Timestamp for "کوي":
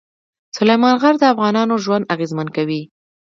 2.55-2.81